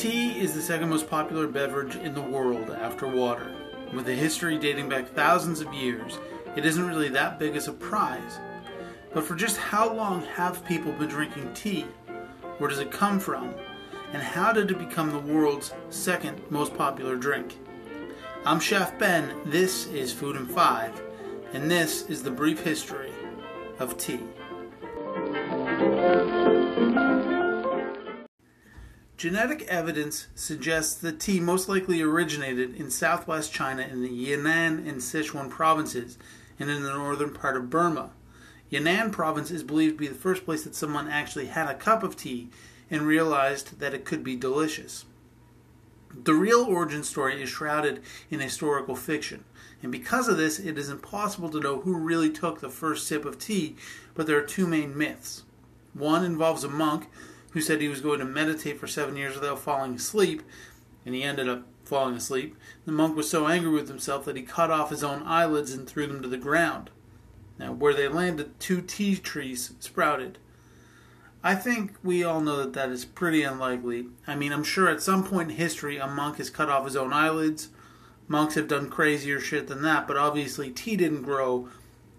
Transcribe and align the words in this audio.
is 0.00 0.54
the 0.54 0.62
second 0.62 0.88
most 0.88 1.08
popular 1.08 1.46
beverage 1.46 1.96
in 1.96 2.14
the 2.14 2.20
world 2.20 2.70
after 2.70 3.06
water. 3.06 3.54
With 3.92 4.08
a 4.08 4.14
history 4.14 4.58
dating 4.58 4.88
back 4.88 5.06
thousands 5.08 5.60
of 5.60 5.72
years, 5.72 6.18
it 6.56 6.64
isn't 6.64 6.86
really 6.86 7.10
that 7.10 7.38
big 7.38 7.54
a 7.56 7.60
surprise. 7.60 8.40
But 9.12 9.24
for 9.24 9.36
just 9.36 9.58
how 9.58 9.92
long 9.92 10.22
have 10.34 10.64
people 10.64 10.92
been 10.92 11.08
drinking 11.08 11.52
tea? 11.54 11.86
Where 12.58 12.70
does 12.70 12.80
it 12.80 12.90
come 12.90 13.20
from? 13.20 13.54
And 14.12 14.22
how 14.22 14.52
did 14.52 14.70
it 14.70 14.78
become 14.78 15.12
the 15.12 15.32
world's 15.32 15.72
second 15.90 16.40
most 16.50 16.74
popular 16.74 17.16
drink? 17.16 17.56
I'm 18.44 18.58
Chef 18.58 18.98
Ben, 18.98 19.32
this 19.44 19.86
is 19.86 20.12
Food 20.12 20.36
in 20.36 20.46
5, 20.46 21.02
and 21.52 21.70
this 21.70 22.06
is 22.06 22.22
the 22.22 22.30
brief 22.30 22.64
history 22.64 23.12
of 23.78 23.96
tea. 23.98 24.20
Genetic 29.22 29.62
evidence 29.68 30.26
suggests 30.34 30.94
that 30.94 31.20
tea 31.20 31.38
most 31.38 31.68
likely 31.68 32.02
originated 32.02 32.74
in 32.74 32.90
southwest 32.90 33.52
China 33.52 33.82
in 33.82 34.02
the 34.02 34.08
Yunnan 34.08 34.84
and 34.84 34.96
Sichuan 34.96 35.48
provinces 35.48 36.18
and 36.58 36.68
in 36.68 36.82
the 36.82 36.92
northern 36.92 37.32
part 37.32 37.56
of 37.56 37.70
Burma. 37.70 38.10
Yunnan 38.68 39.12
province 39.12 39.52
is 39.52 39.62
believed 39.62 39.94
to 39.94 39.98
be 40.00 40.08
the 40.08 40.14
first 40.16 40.44
place 40.44 40.64
that 40.64 40.74
someone 40.74 41.06
actually 41.06 41.46
had 41.46 41.68
a 41.68 41.76
cup 41.76 42.02
of 42.02 42.16
tea 42.16 42.50
and 42.90 43.02
realized 43.02 43.78
that 43.78 43.94
it 43.94 44.04
could 44.04 44.24
be 44.24 44.34
delicious. 44.34 45.04
The 46.24 46.34
real 46.34 46.64
origin 46.64 47.04
story 47.04 47.40
is 47.40 47.48
shrouded 47.48 48.02
in 48.28 48.40
historical 48.40 48.96
fiction, 48.96 49.44
and 49.84 49.92
because 49.92 50.26
of 50.26 50.36
this, 50.36 50.58
it 50.58 50.76
is 50.76 50.88
impossible 50.88 51.50
to 51.50 51.60
know 51.60 51.82
who 51.82 51.96
really 51.96 52.30
took 52.30 52.58
the 52.58 52.68
first 52.68 53.06
sip 53.06 53.24
of 53.24 53.38
tea, 53.38 53.76
but 54.16 54.26
there 54.26 54.38
are 54.38 54.44
two 54.44 54.66
main 54.66 54.98
myths. 54.98 55.44
One 55.94 56.24
involves 56.24 56.64
a 56.64 56.68
monk 56.68 57.06
who 57.52 57.60
said 57.60 57.80
he 57.80 57.88
was 57.88 58.00
going 58.00 58.18
to 58.18 58.24
meditate 58.24 58.78
for 58.78 58.86
seven 58.86 59.16
years 59.16 59.34
without 59.34 59.60
falling 59.60 59.94
asleep, 59.94 60.42
and 61.04 61.14
he 61.14 61.22
ended 61.22 61.48
up 61.48 61.66
falling 61.84 62.16
asleep. 62.16 62.56
The 62.84 62.92
monk 62.92 63.16
was 63.16 63.28
so 63.28 63.46
angry 63.46 63.70
with 63.70 63.88
himself 63.88 64.24
that 64.24 64.36
he 64.36 64.42
cut 64.42 64.70
off 64.70 64.90
his 64.90 65.04
own 65.04 65.22
eyelids 65.24 65.72
and 65.72 65.86
threw 65.86 66.06
them 66.06 66.22
to 66.22 66.28
the 66.28 66.36
ground. 66.36 66.90
Now, 67.58 67.72
where 67.72 67.94
they 67.94 68.08
landed, 68.08 68.58
two 68.58 68.80
tea 68.80 69.16
trees 69.16 69.74
sprouted. 69.78 70.38
I 71.44 71.54
think 71.54 71.96
we 72.02 72.22
all 72.22 72.40
know 72.40 72.56
that 72.58 72.72
that 72.74 72.90
is 72.90 73.04
pretty 73.04 73.42
unlikely. 73.42 74.06
I 74.26 74.36
mean, 74.36 74.52
I'm 74.52 74.64
sure 74.64 74.88
at 74.88 75.02
some 75.02 75.24
point 75.24 75.50
in 75.50 75.56
history 75.56 75.98
a 75.98 76.06
monk 76.06 76.38
has 76.38 76.50
cut 76.50 76.68
off 76.68 76.84
his 76.84 76.96
own 76.96 77.12
eyelids. 77.12 77.68
Monks 78.28 78.54
have 78.54 78.68
done 78.68 78.88
crazier 78.88 79.40
shit 79.40 79.66
than 79.66 79.82
that, 79.82 80.06
but 80.06 80.16
obviously 80.16 80.70
tea 80.70 80.96
didn't 80.96 81.22
grow 81.22 81.68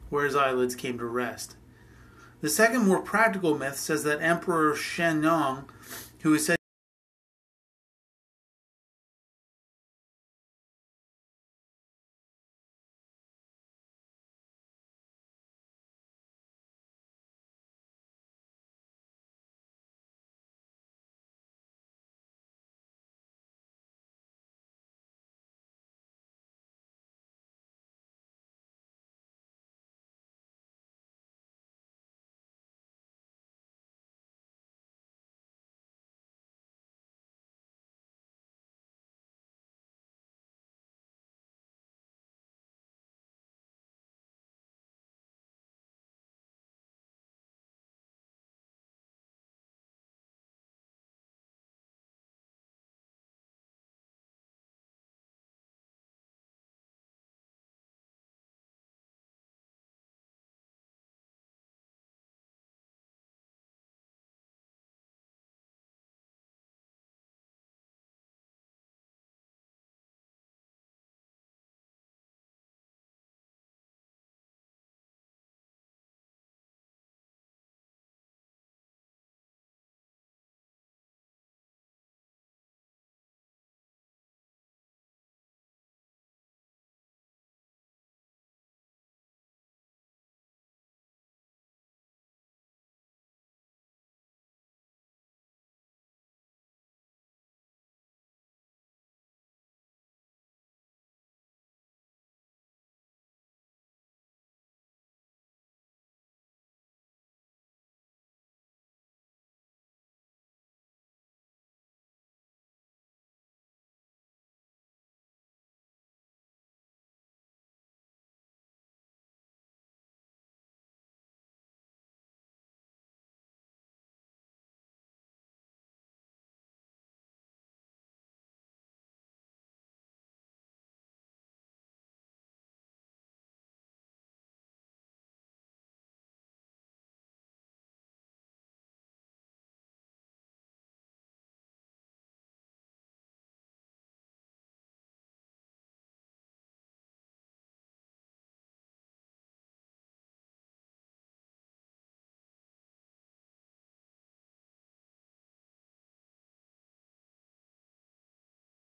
where 0.09 0.25
his 0.25 0.35
eyelids 0.35 0.75
came 0.75 0.97
to 0.97 1.05
rest. 1.05 1.55
The 2.43 2.49
second, 2.49 2.85
more 2.85 2.99
practical 2.99 3.57
myth 3.57 3.77
says 3.77 4.03
that 4.03 4.21
Emperor 4.21 4.73
Shennong, 4.73 5.63
who 6.23 6.33
is 6.33 6.45
said 6.45 6.57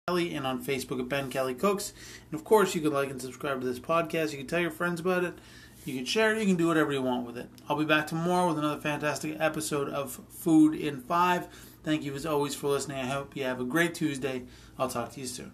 Kelly 0.08 0.36
and 0.36 0.46
on 0.46 0.64
Facebook 0.64 1.00
at 1.00 1.10
Ben 1.10 1.32
Kelly 1.32 1.56
Cooks. 1.56 1.92
And 2.30 2.40
of 2.40 2.46
course, 2.46 2.76
you 2.76 2.82
can 2.82 2.94
like 2.94 3.10
and 3.10 3.20
subscribe 3.20 3.60
to 3.60 3.66
this 3.66 3.80
podcast. 3.80 4.32
You 4.32 4.38
can 4.38 4.46
tell 4.46 4.60
your 4.60 4.70
friends 4.70 5.00
about 5.00 5.24
it. 5.24 5.34
You 5.84 5.96
can 5.96 6.06
share 6.06 6.32
it. 6.32 6.40
You 6.40 6.46
can 6.46 6.58
do 6.58 6.68
whatever 6.68 6.92
you 6.92 7.02
want 7.02 7.26
with 7.26 7.40
it. 7.40 7.50
I'll 7.68 7.76
be 7.76 7.86
back 7.86 8.06
tomorrow 8.06 8.50
with 8.50 8.60
another 8.60 8.80
fantastic 8.80 9.36
episode 9.40 9.90
of 9.90 10.22
Food 10.30 10.76
in 10.76 11.02
Five. 11.02 11.48
Thank 11.84 12.04
you 12.04 12.14
as 12.14 12.24
always 12.24 12.54
for 12.54 12.68
listening. 12.68 13.00
I 13.00 13.08
hope 13.08 13.36
you 13.36 13.46
have 13.46 13.60
a 13.60 13.64
great 13.64 13.96
Tuesday. 13.96 14.44
I'll 14.78 14.90
talk 14.90 15.12
to 15.14 15.22
you 15.22 15.26
soon. 15.26 15.54